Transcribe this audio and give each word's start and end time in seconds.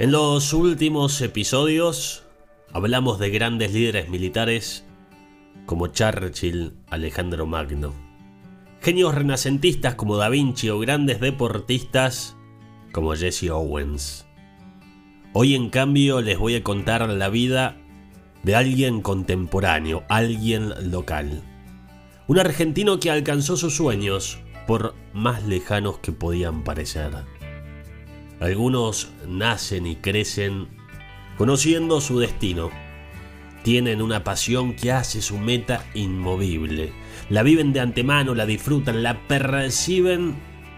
En 0.00 0.12
los 0.12 0.52
últimos 0.52 1.20
episodios 1.22 2.22
hablamos 2.72 3.18
de 3.18 3.30
grandes 3.30 3.72
líderes 3.72 4.08
militares 4.08 4.84
como 5.66 5.88
Churchill, 5.88 6.74
Alejandro 6.88 7.46
Magno, 7.46 7.92
genios 8.80 9.12
renacentistas 9.12 9.96
como 9.96 10.16
Da 10.16 10.28
Vinci 10.28 10.68
o 10.68 10.78
grandes 10.78 11.18
deportistas 11.18 12.36
como 12.92 13.16
Jesse 13.16 13.50
Owens. 13.50 14.24
Hoy 15.32 15.56
en 15.56 15.68
cambio 15.68 16.20
les 16.20 16.38
voy 16.38 16.54
a 16.54 16.62
contar 16.62 17.08
la 17.08 17.28
vida 17.28 17.76
de 18.44 18.54
alguien 18.54 19.02
contemporáneo, 19.02 20.04
alguien 20.08 20.92
local. 20.92 21.42
Un 22.28 22.38
argentino 22.38 23.00
que 23.00 23.10
alcanzó 23.10 23.56
sus 23.56 23.74
sueños 23.74 24.38
por 24.68 24.94
más 25.12 25.42
lejanos 25.42 25.98
que 25.98 26.12
podían 26.12 26.62
parecer. 26.62 27.10
Algunos 28.40 29.10
nacen 29.26 29.86
y 29.86 29.96
crecen 29.96 30.68
conociendo 31.36 32.00
su 32.00 32.18
destino. 32.18 32.70
Tienen 33.62 34.00
una 34.00 34.24
pasión 34.24 34.74
que 34.74 34.92
hace 34.92 35.20
su 35.22 35.38
meta 35.38 35.84
inmovible. 35.94 36.92
La 37.30 37.42
viven 37.42 37.72
de 37.72 37.80
antemano, 37.80 38.34
la 38.34 38.46
disfrutan, 38.46 39.02
la 39.02 39.26
perciben 39.26 40.36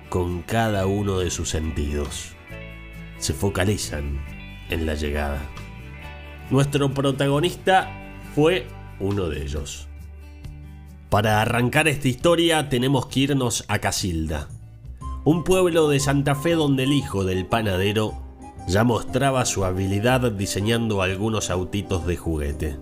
con 0.09 0.43
cada 0.43 0.87
uno 0.87 1.19
de 1.19 1.31
sus 1.31 1.51
sentidos. 1.51 2.33
Se 3.19 3.33
focalizan 3.35 4.21
en 4.71 4.87
la 4.87 4.95
llegada. 4.95 5.41
Nuestro 6.51 6.93
protagonista 6.93 7.91
fue 8.35 8.67
uno 8.99 9.29
de 9.29 9.43
ellos. 9.43 9.87
Para 11.11 11.41
arrancar 11.43 11.89
esta 11.89 12.09
historia 12.09 12.69
tenemos 12.69 13.07
que 13.07 13.21
irnos 13.21 13.65
a 13.69 13.79
Casilda, 13.79 14.49
un 15.25 15.45
pueblo 15.45 15.89
de 15.89 16.01
Santa 16.01 16.35
Fe 16.35 16.55
donde 16.55 16.85
el 16.85 16.93
hijo 16.93 17.25
del 17.25 17.47
panadero 17.47 18.15
ya 18.67 18.85
mostraba 18.85 19.45
su 19.45 19.65
habilidad 19.65 20.33
diseñando 20.33 21.03
algunos 21.03 21.51
autitos 21.51 22.07
de 22.07 22.17
juguete. 22.17 22.77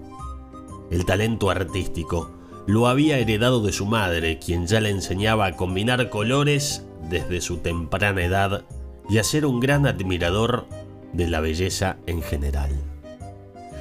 El 0.90 1.04
talento 1.04 1.50
artístico 1.50 2.30
lo 2.66 2.88
había 2.88 3.18
heredado 3.18 3.62
de 3.62 3.72
su 3.72 3.86
madre, 3.86 4.38
quien 4.38 4.66
ya 4.66 4.80
le 4.80 4.90
enseñaba 4.90 5.46
a 5.46 5.56
combinar 5.56 6.10
colores 6.10 6.84
desde 7.08 7.40
su 7.40 7.58
temprana 7.58 8.22
edad 8.22 8.64
y 9.08 9.18
a 9.18 9.24
ser 9.24 9.46
un 9.46 9.60
gran 9.60 9.86
admirador 9.86 10.66
de 11.12 11.28
la 11.28 11.40
belleza 11.40 11.96
en 12.06 12.22
general. 12.22 12.70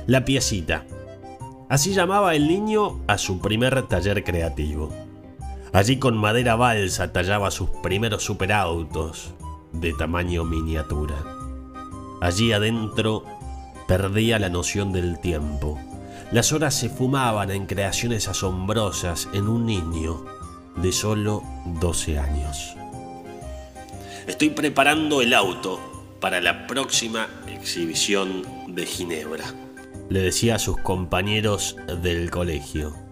La 0.05 0.23
piecita, 0.23 0.85
Así 1.69 1.93
llamaba 1.93 2.33
el 2.33 2.47
niño 2.47 3.01
a 3.07 3.17
su 3.17 3.39
primer 3.39 3.87
taller 3.87 4.23
creativo. 4.23 4.89
Allí 5.77 5.97
con 5.97 6.17
madera 6.17 6.55
balsa 6.55 7.13
tallaba 7.13 7.51
sus 7.51 7.69
primeros 7.83 8.23
superautos 8.23 9.35
de 9.73 9.93
tamaño 9.93 10.43
miniatura. 10.43 11.23
Allí 12.19 12.51
adentro 12.51 13.23
perdía 13.87 14.39
la 14.39 14.49
noción 14.49 14.91
del 14.91 15.19
tiempo. 15.19 15.79
Las 16.31 16.51
horas 16.51 16.73
se 16.73 16.89
fumaban 16.89 17.51
en 17.51 17.67
creaciones 17.67 18.27
asombrosas 18.27 19.29
en 19.33 19.47
un 19.47 19.67
niño 19.67 20.25
de 20.77 20.91
solo 20.91 21.43
12 21.79 22.17
años. 22.17 22.73
Estoy 24.25 24.49
preparando 24.49 25.21
el 25.21 25.31
auto 25.35 25.79
para 26.19 26.41
la 26.41 26.65
próxima 26.65 27.27
exhibición 27.47 28.41
de 28.67 28.83
Ginebra 28.83 29.45
le 30.09 30.21
decía 30.21 30.55
a 30.55 30.59
sus 30.59 30.77
compañeros 30.77 31.75
del 32.01 32.31
colegio. 32.31 33.06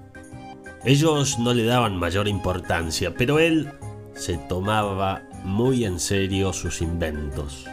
Ellos 0.86 1.39
no 1.39 1.55
le 1.55 1.66
daban 1.66 1.97
mayor 1.97 2.28
importancia, 2.28 3.16
pero 3.17 3.39
él 3.39 3.72
se 4.14 4.38
tomaba 4.38 5.23
muy 5.44 5.83
en 5.83 6.00
serio 6.00 6.53
sus 6.53 6.80
inventos, 6.80 7.66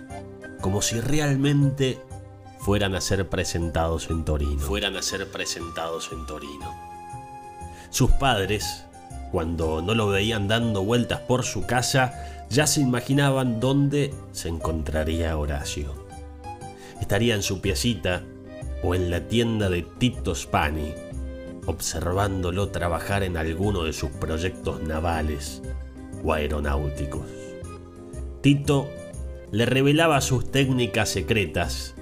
como 0.63 0.81
si 0.81 0.99
realmente 0.99 1.99
fueran 2.59 2.95
a 2.95 3.03
ser 3.03 3.29
presentados 3.29 4.09
en 4.09 4.25
Torino. 4.25 4.59
Fueran 4.61 4.97
a 4.97 5.03
ser 5.03 5.31
presentados 5.31 6.09
en 6.11 6.25
Torino. 6.25 6.75
Sus 7.91 8.11
padres, 8.13 8.87
cuando 9.31 9.83
no 9.83 9.95
lo 9.95 10.09
veían 10.09 10.49
dando 10.49 10.83
vueltas 10.83 11.21
por 11.21 11.45
su 11.45 11.67
casa, 11.67 12.15
ya 12.49 12.67
se 12.67 12.81
imaginaban 12.81 13.61
dónde 13.61 14.15
se 14.33 14.49
encontraría 14.49 15.37
Horacio. 15.37 16.07
Estaría 16.99 17.35
en 17.35 17.43
su 17.43 17.61
piecita 17.61 18.23
o 18.83 18.95
en 18.95 19.11
la 19.11 19.29
tienda 19.29 19.69
de 19.69 19.83
Tito 19.83 20.35
Spani, 20.35 20.95
observándolo 21.67 22.69
trabajar 22.69 23.23
en 23.23 23.37
alguno 23.37 23.85
de 23.85 23.93
sus 23.93 24.11
proyectos 24.11 24.83
navales 24.83 25.63
o 26.25 26.33
aeronáuticos. 26.33 27.27
Tito 28.41 28.89
le 29.51 29.67
revelaba 29.67 30.21
sus 30.21 30.51
técnicas 30.51 31.11
secretas 31.11 31.95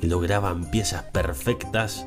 que 0.00 0.06
lograban 0.06 0.70
piezas 0.70 1.02
perfectas 1.04 2.06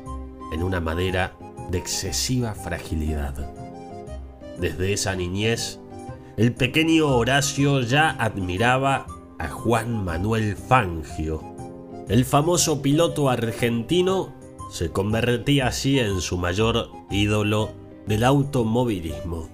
en 0.52 0.62
una 0.62 0.80
madera 0.80 1.36
de 1.70 1.78
excesiva 1.78 2.54
fragilidad. 2.54 3.34
Desde 4.58 4.92
esa 4.92 5.14
niñez, 5.14 5.80
el 6.36 6.54
pequeño 6.54 7.08
Horacio 7.08 7.80
ya 7.80 8.10
admiraba 8.10 9.06
a 9.38 9.48
Juan 9.48 10.04
Manuel 10.04 10.56
Fangio, 10.56 11.42
el 12.08 12.24
famoso 12.24 12.82
piloto 12.82 13.30
argentino 13.30 14.32
se 14.70 14.90
convertía 14.90 15.68
así 15.68 15.98
en 15.98 16.20
su 16.20 16.38
mayor 16.38 16.90
ídolo 17.10 17.72
del 18.06 18.24
automovilismo. 18.24 19.48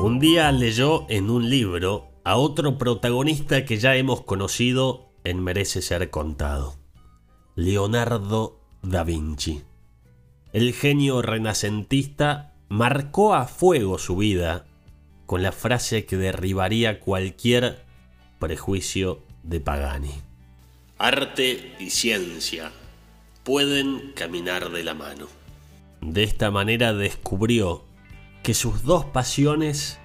Un 0.00 0.20
día 0.20 0.52
leyó 0.52 1.06
en 1.08 1.28
un 1.28 1.50
libro 1.50 2.08
a 2.24 2.36
otro 2.36 2.78
protagonista 2.78 3.64
que 3.64 3.78
ya 3.78 3.96
hemos 3.96 4.22
conocido 4.22 5.12
en 5.24 5.42
Merece 5.42 5.82
ser 5.82 6.10
contado, 6.10 6.76
Leonardo 7.56 8.60
da 8.82 9.02
Vinci. 9.04 9.62
El 10.52 10.72
genio 10.72 11.20
renacentista 11.20 12.54
marcó 12.68 13.34
a 13.34 13.46
fuego 13.46 13.98
su 13.98 14.16
vida 14.16 14.66
con 15.26 15.42
la 15.42 15.52
frase 15.52 16.06
que 16.06 16.16
derribaría 16.16 17.00
cualquier 17.00 17.84
prejuicio 18.38 19.22
de 19.42 19.60
Pagani. 19.60 20.27
Arte 21.00 21.76
y 21.78 21.90
ciencia 21.90 22.72
pueden 23.44 24.10
caminar 24.16 24.70
de 24.70 24.82
la 24.82 24.94
mano. 24.94 25.28
De 26.00 26.24
esta 26.24 26.50
manera 26.50 26.92
descubrió 26.92 27.84
que 28.42 28.52
sus 28.52 28.82
dos 28.82 29.04
pasiones 29.04 30.00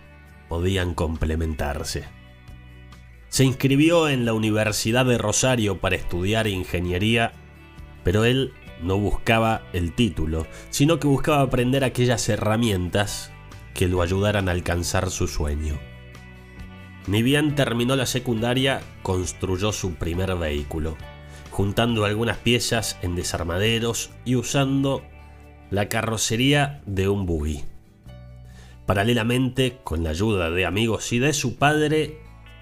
podían 0.49 0.93
complementarse. 0.93 2.03
Se 3.29 3.43
inscribió 3.43 4.07
en 4.07 4.23
la 4.23 4.33
Universidad 4.33 5.03
de 5.07 5.17
Rosario 5.17 5.79
para 5.79 5.95
estudiar 5.95 6.45
ingeniería, 6.45 7.33
pero 8.03 8.23
él 8.23 8.53
no 8.83 8.99
buscaba 8.99 9.63
el 9.73 9.93
título, 9.95 10.45
sino 10.69 10.99
que 10.99 11.07
buscaba 11.07 11.41
aprender 11.41 11.83
aquellas 11.83 12.29
herramientas 12.29 13.31
que 13.73 13.87
lo 13.87 14.03
ayudaran 14.03 14.47
a 14.47 14.51
alcanzar 14.51 15.09
su 15.09 15.27
sueño. 15.27 15.79
Ni 17.07 17.21
bien 17.21 17.55
terminó 17.55 17.95
la 17.95 18.05
secundaria, 18.05 18.81
construyó 19.01 19.73
su 19.73 19.95
primer 19.95 20.35
vehículo, 20.35 20.95
juntando 21.51 22.05
algunas 22.05 22.37
piezas 22.37 22.97
en 23.01 23.15
desarmaderos 23.15 24.11
y 24.23 24.35
usando 24.35 25.03
la 25.69 25.89
carrocería 25.89 26.81
de 26.85 27.09
un 27.09 27.25
buggy. 27.25 27.63
Paralelamente, 28.85 29.79
con 29.83 30.03
la 30.03 30.11
ayuda 30.11 30.49
de 30.49 30.65
amigos 30.65 31.11
y 31.13 31.19
de 31.19 31.33
su 31.33 31.57
padre, 31.57 32.19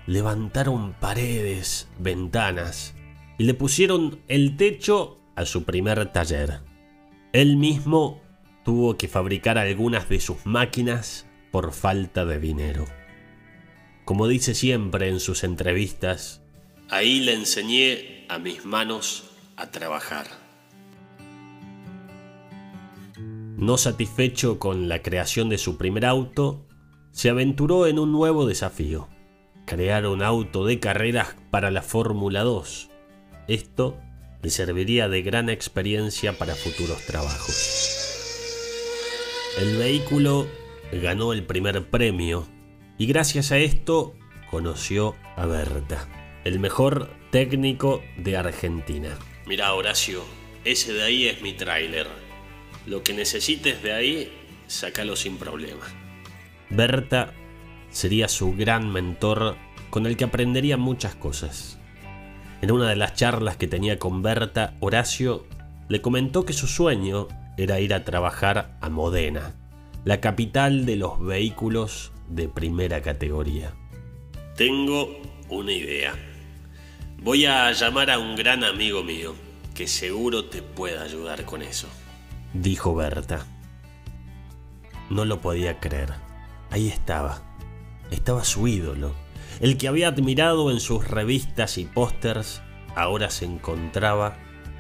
levantaron 0.08 0.94
paredes, 0.94 1.88
ventanas 2.00 2.96
y 3.38 3.44
le 3.44 3.54
pusieron 3.54 4.22
el 4.28 4.58
techo 4.58 5.20
a 5.36 5.46
su 5.46 5.64
primer 5.64 6.12
taller. 6.12 6.62
Él 7.34 7.58
mismo 7.58 8.22
tuvo 8.64 8.98
que 8.98 9.08
fabricar 9.08 9.58
algunas 9.58 10.10
de 10.10 10.20
sus 10.20 10.46
máquinas 10.46 11.28
por 11.52 11.74
falta 11.74 12.26
de 12.26 12.40
dinero. 12.40 12.86
Como 14.12 14.28
dice 14.28 14.56
siempre 14.56 15.08
en 15.08 15.22
sus 15.22 15.46
entrevistas, 15.46 16.42
ahí 16.90 17.22
le 17.22 17.34
enseñé 17.34 18.26
a 18.28 18.40
mis 18.40 18.66
manos 18.66 19.24
a 19.56 19.72
trabajar. 19.72 20.28
No 23.56 23.78
satisfecho 23.78 24.60
con 24.60 24.90
la 24.90 25.02
creación 25.02 25.48
de 25.48 25.58
su 25.58 25.78
primer 25.78 26.06
auto, 26.06 26.68
se 27.14 27.30
aventuró 27.30 27.88
en 27.88 28.00
un 28.00 28.12
nuevo 28.12 28.46
desafío, 28.46 29.08
crear 29.66 30.06
un 30.06 30.24
auto 30.24 30.66
de 30.66 30.82
carreras 30.82 31.38
para 31.50 31.72
la 31.72 31.82
Fórmula 31.82 32.44
2. 32.44 32.90
Esto 33.48 33.98
le 34.42 34.50
serviría 34.50 35.08
de 35.08 35.22
gran 35.22 35.50
experiencia 35.50 36.38
para 36.38 36.56
futuros 36.56 37.06
trabajos. 37.06 37.88
El 39.58 39.78
vehículo 39.78 40.48
ganó 40.92 41.32
el 41.32 41.46
primer 41.46 41.90
premio 41.90 42.46
y 42.98 43.06
gracias 43.06 43.52
a 43.52 43.58
esto 43.58 44.16
conoció 44.50 45.16
a 45.36 45.46
Berta, 45.46 46.08
el 46.44 46.60
mejor 46.60 47.10
técnico 47.32 48.02
de 48.18 48.38
Argentina. 48.38 49.18
Mira 49.46 49.74
Horacio, 49.74 50.24
ese 50.66 50.94
de 50.94 51.04
ahí 51.04 51.28
es 51.28 51.42
mi 51.42 51.54
tráiler. 51.54 52.08
Lo 52.86 53.04
que 53.04 53.14
necesites 53.14 53.82
de 53.82 53.94
ahí, 53.94 54.34
sácalo 54.68 55.16
sin 55.16 55.38
problema. 55.38 55.86
Berta 56.70 57.34
sería 57.90 58.28
su 58.28 58.54
gran 58.56 58.92
mentor 58.92 59.56
con 59.90 60.06
el 60.06 60.18
que 60.18 60.24
aprendería 60.24 60.78
muchas 60.78 61.16
cosas. 61.16 61.78
En 62.62 62.72
una 62.72 62.88
de 62.90 62.96
las 62.96 63.16
charlas 63.16 63.58
que 63.58 63.68
tenía 63.68 64.00
con 64.00 64.22
Berta, 64.22 64.76
Horacio 64.80 65.46
le 65.90 66.02
comentó 66.02 66.46
que 66.46 66.54
su 66.54 66.68
sueño 66.68 67.28
era 67.58 67.80
ir 67.80 67.94
a 67.94 68.06
trabajar 68.06 68.78
a 68.82 68.90
Modena, 68.90 69.56
la 70.06 70.22
capital 70.22 70.86
de 70.86 70.96
los 70.96 71.20
vehículos 71.20 72.12
de 72.32 72.48
primera 72.50 73.02
categoría. 73.02 73.74
Tengo 74.56 75.22
una 75.50 75.72
idea. 75.72 76.14
Voy 77.22 77.46
a 77.46 77.72
llamar 77.72 78.10
a 78.10 78.20
un 78.20 78.36
gran 78.36 78.64
amigo 78.64 79.04
mío 79.04 79.36
que 79.76 79.88
seguro 79.88 80.46
te 80.46 80.62
pueda 80.62 81.04
ayudar 81.04 81.46
con 81.46 81.62
eso, 81.62 81.88
dijo 82.54 82.96
Berta. 82.96 83.46
No 85.10 85.26
lo 85.26 85.42
podía 85.42 85.80
creer. 85.80 86.14
Ahí 86.70 86.88
estaba. 86.88 87.42
Estaba 88.12 88.44
su 88.44 88.68
ídolo. 88.68 89.14
El 89.60 89.78
que 89.78 89.88
había 89.88 90.08
admirado 90.08 90.72
en 90.72 90.80
sus 90.80 91.08
revistas 91.08 91.78
y 91.78 91.86
pósters 91.86 92.62
ahora 92.96 93.30
se 93.30 93.46
encontraba 93.46 94.38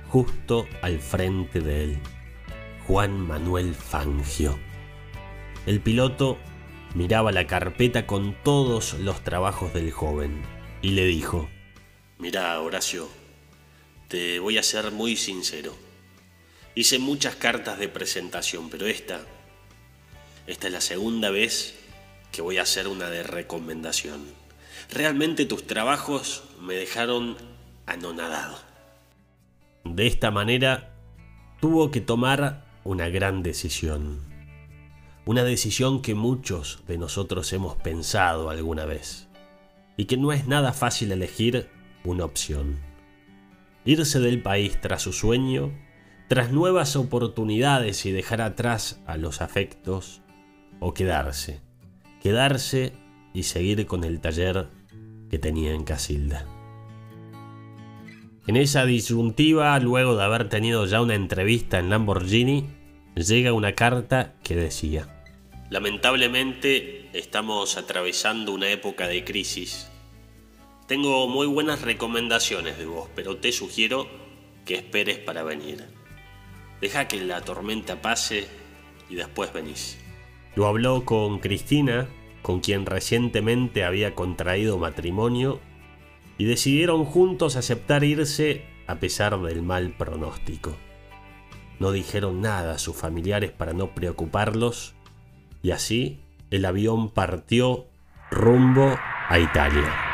justo 0.07 0.65
al 0.81 0.99
frente 0.99 1.59
de 1.59 1.83
él. 1.83 1.99
Juan 2.87 3.19
Manuel 3.19 3.75
Fangio. 3.75 4.57
El 5.65 5.81
piloto 5.81 6.37
miraba 6.93 7.31
la 7.31 7.47
carpeta 7.47 8.05
con 8.05 8.35
todos 8.43 8.93
los 8.95 9.23
trabajos 9.23 9.73
del 9.73 9.91
joven 9.91 10.41
y 10.81 10.91
le 10.91 11.05
dijo, 11.05 11.49
Mira, 12.17 12.59
Horacio, 12.59 13.07
te 14.07 14.39
voy 14.39 14.57
a 14.57 14.63
ser 14.63 14.91
muy 14.91 15.15
sincero. 15.15 15.75
Hice 16.75 16.99
muchas 16.99 17.35
cartas 17.35 17.79
de 17.79 17.89
presentación, 17.89 18.69
pero 18.69 18.85
esta, 18.85 19.21
esta 20.47 20.67
es 20.67 20.73
la 20.73 20.81
segunda 20.81 21.29
vez 21.29 21.79
que 22.31 22.41
voy 22.41 22.57
a 22.57 22.63
hacer 22.63 22.87
una 22.87 23.09
de 23.09 23.23
recomendación. 23.23 24.25
Realmente 24.89 25.45
tus 25.45 25.67
trabajos 25.67 26.43
me 26.61 26.75
dejaron 26.75 27.37
anonadado. 27.85 28.57
De 29.83 30.07
esta 30.07 30.31
manera, 30.31 30.93
tuvo 31.59 31.91
que 31.91 32.01
tomar 32.01 32.65
una 32.83 33.09
gran 33.09 33.43
decisión. 33.43 34.30
Una 35.31 35.45
decisión 35.45 36.01
que 36.01 36.13
muchos 36.13 36.83
de 36.89 36.97
nosotros 36.97 37.53
hemos 37.53 37.77
pensado 37.77 38.49
alguna 38.49 38.83
vez. 38.83 39.29
Y 39.95 40.03
que 40.03 40.17
no 40.17 40.33
es 40.33 40.45
nada 40.45 40.73
fácil 40.73 41.09
elegir 41.09 41.69
una 42.03 42.25
opción. 42.25 42.81
Irse 43.85 44.19
del 44.19 44.41
país 44.41 44.81
tras 44.81 45.03
su 45.03 45.13
sueño, 45.13 45.71
tras 46.27 46.51
nuevas 46.51 46.97
oportunidades 46.97 48.05
y 48.05 48.11
dejar 48.11 48.41
atrás 48.41 48.99
a 49.05 49.15
los 49.15 49.39
afectos, 49.39 50.19
o 50.81 50.93
quedarse 50.93 51.61
quedarse 52.21 52.91
y 53.33 53.43
seguir 53.43 53.85
con 53.85 54.03
el 54.03 54.19
taller 54.19 54.67
que 55.29 55.39
tenía 55.39 55.73
en 55.73 55.85
Casilda. 55.85 56.45
En 58.47 58.57
esa 58.57 58.85
disyuntiva, 58.85 59.79
luego 59.79 60.17
de 60.17 60.25
haber 60.25 60.49
tenido 60.49 60.85
ya 60.87 61.01
una 61.01 61.15
entrevista 61.15 61.79
en 61.79 61.89
Lamborghini, 61.89 62.67
llega 63.15 63.53
una 63.53 63.75
carta 63.75 64.33
que 64.43 64.57
decía, 64.57 65.20
Lamentablemente 65.71 67.07
estamos 67.13 67.77
atravesando 67.77 68.51
una 68.51 68.69
época 68.69 69.07
de 69.07 69.23
crisis. 69.23 69.89
Tengo 70.85 71.29
muy 71.29 71.47
buenas 71.47 71.81
recomendaciones 71.81 72.77
de 72.77 72.85
vos, 72.85 73.07
pero 73.15 73.37
te 73.37 73.53
sugiero 73.53 74.05
que 74.65 74.75
esperes 74.75 75.17
para 75.19 75.43
venir. 75.43 75.87
Deja 76.81 77.07
que 77.07 77.23
la 77.23 77.39
tormenta 77.39 78.01
pase 78.01 78.49
y 79.09 79.15
después 79.15 79.53
venís. 79.53 79.97
Lo 80.55 80.67
habló 80.67 81.05
con 81.05 81.39
Cristina, 81.39 82.09
con 82.41 82.59
quien 82.59 82.85
recientemente 82.85 83.85
había 83.85 84.13
contraído 84.13 84.77
matrimonio, 84.77 85.61
y 86.37 86.43
decidieron 86.43 87.05
juntos 87.05 87.55
aceptar 87.55 88.03
irse 88.03 88.65
a 88.87 88.99
pesar 88.99 89.39
del 89.41 89.61
mal 89.61 89.95
pronóstico. 89.95 90.75
No 91.79 91.93
dijeron 91.93 92.41
nada 92.41 92.73
a 92.73 92.77
sus 92.77 92.97
familiares 92.97 93.51
para 93.51 93.71
no 93.71 93.95
preocuparlos, 93.95 94.95
y 95.63 95.71
así 95.71 96.19
el 96.49 96.65
avión 96.65 97.09
partió 97.09 97.85
rumbo 98.29 98.97
a 99.29 99.39
Italia. 99.39 100.11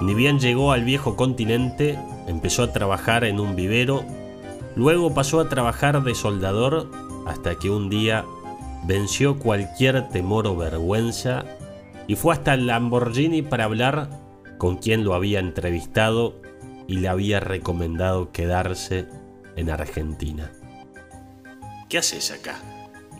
Ni 0.00 0.14
bien 0.14 0.40
llegó 0.40 0.72
al 0.72 0.84
viejo 0.84 1.14
continente, 1.14 1.98
empezó 2.26 2.64
a 2.64 2.72
trabajar 2.72 3.22
en 3.24 3.38
un 3.38 3.54
vivero, 3.54 4.04
luego 4.74 5.14
pasó 5.14 5.40
a 5.40 5.48
trabajar 5.48 6.02
de 6.02 6.14
soldador 6.14 6.90
hasta 7.26 7.54
que 7.56 7.70
un 7.70 7.90
día 7.90 8.24
venció 8.86 9.38
cualquier 9.38 10.08
temor 10.08 10.46
o 10.46 10.56
vergüenza 10.56 11.44
y 12.10 12.16
fue 12.16 12.34
hasta 12.34 12.54
el 12.54 12.66
Lamborghini 12.66 13.40
para 13.40 13.62
hablar 13.62 14.10
con 14.58 14.78
quien 14.78 15.04
lo 15.04 15.14
había 15.14 15.38
entrevistado 15.38 16.42
y 16.88 16.96
le 16.96 17.06
había 17.06 17.38
recomendado 17.38 18.32
quedarse 18.32 19.06
en 19.54 19.70
Argentina. 19.70 20.50
¿Qué 21.88 21.98
haces 21.98 22.32
acá? 22.32 22.60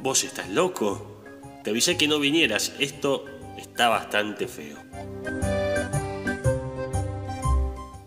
¿Vos 0.01 0.25
estás 0.25 0.49
loco? 0.49 1.23
Te 1.63 1.71
avisé 1.71 1.97
que 1.97 2.09
no 2.09 2.19
vinieras, 2.19 2.75
esto 2.81 3.27
está 3.57 3.89
bastante 3.89 4.49
feo. 4.49 4.79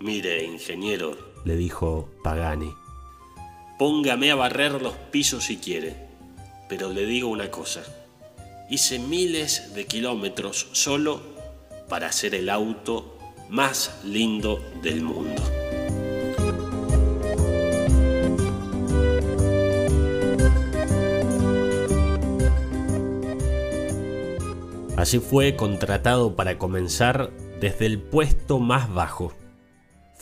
Mire, 0.01 0.44
ingeniero, 0.44 1.15
le 1.45 1.56
dijo 1.56 2.09
Pagani, 2.25 2.74
póngame 3.79 4.31
a 4.31 4.36
barrer 4.36 4.81
los 4.81 4.95
pisos 4.95 5.45
si 5.45 5.56
quiere, 5.56 6.09
pero 6.68 6.89
le 6.89 7.06
digo 7.06 7.29
una 7.29 7.50
cosa, 7.50 7.83
hice 8.69 9.00
miles 9.00 9.74
de 9.75 9.86
kilómetros 9.86 10.68
solo 10.71 11.21
para 11.89 12.07
hacer 12.07 12.36
el 12.36 12.50
auto 12.50 13.18
más 13.50 14.00
lindo 14.04 14.60
del 14.81 15.01
mundo. 15.01 15.42
Así 24.98 25.19
fue 25.19 25.56
contratado 25.56 26.36
para 26.36 26.57
comenzar 26.57 27.31
desde 27.60 27.86
el 27.86 28.01
puesto 28.01 28.60
más 28.60 28.94
bajo 28.94 29.33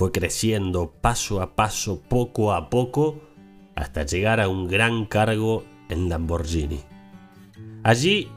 fue 0.01 0.11
creciendo 0.11 0.95
paso 0.99 1.43
a 1.43 1.55
paso, 1.55 2.01
poco 2.01 2.53
a 2.53 2.71
poco, 2.71 3.21
hasta 3.75 4.03
llegar 4.03 4.39
a 4.39 4.47
un 4.47 4.67
gran 4.67 5.05
cargo 5.05 5.63
en 5.89 6.09
Lamborghini. 6.09 6.79
Allí 7.83 8.29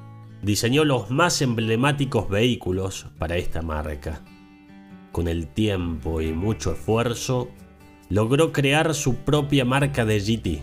diseñó 0.42 0.84
los 0.84 1.10
más 1.10 1.42
emblemáticos 1.42 2.28
vehículos 2.28 3.06
para 3.18 3.36
esta 3.36 3.62
marca. 3.62 4.22
Con 5.12 5.28
el 5.28 5.46
tiempo 5.48 6.20
y 6.20 6.32
mucho 6.32 6.72
esfuerzo, 6.72 7.50
logró 8.08 8.52
crear 8.52 8.94
su 8.94 9.16
propia 9.16 9.64
marca 9.64 10.04
de 10.04 10.18
GT, 10.18 10.62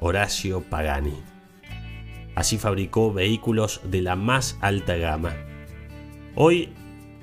Horacio 0.00 0.62
Pagani. 0.62 1.14
Así 2.34 2.56
fabricó 2.58 3.12
vehículos 3.12 3.80
de 3.84 4.02
la 4.02 4.16
más 4.16 4.58
alta 4.60 4.96
gama. 4.96 5.34
Hoy 6.34 6.70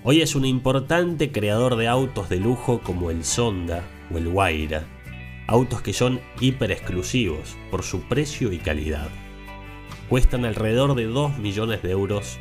Hoy 0.01 0.21
es 0.21 0.33
un 0.33 0.45
importante 0.45 1.29
creador 1.29 1.75
de 1.75 1.89
autos 1.89 2.29
de 2.29 2.39
lujo 2.39 2.79
como 2.79 3.11
el 3.11 3.25
Sonda 3.25 3.83
o 4.13 4.17
el 4.17 4.29
Huayra, 4.29 4.85
autos 5.45 5.81
que 5.81 5.91
son 5.91 6.21
hiper 6.39 6.71
exclusivos 6.71 7.57
por 7.69 7.83
su 7.83 8.07
precio 8.07 8.53
y 8.53 8.59
calidad. 8.59 9.09
Cuestan 10.09 10.43
alrededor 10.43 10.95
de 10.95 11.05
2 11.05 11.37
millones 11.37 11.83
de 11.83 11.91
euros 11.91 12.39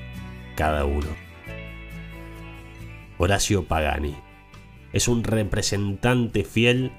cada 0.56 0.86
uno. 0.86 1.08
Horacio 3.18 3.64
Pagani 3.64 4.16
es 4.94 5.06
un 5.06 5.22
representante 5.22 6.44
fiel 6.44 6.92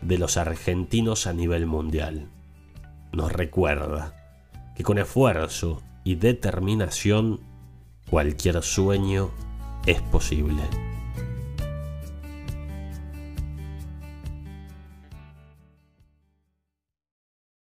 de 0.00 0.16
los 0.16 0.38
argentinos 0.38 1.26
a 1.26 1.34
nivel 1.34 1.66
mundial. 1.66 2.30
Nos 3.12 3.30
recuerda 3.30 4.14
que 4.74 4.84
con 4.84 4.96
esfuerzo 4.96 5.82
y 6.02 6.14
determinación 6.14 7.40
cualquier 8.08 8.62
sueño 8.62 9.30
es 9.84 10.00
posible. 10.00 10.62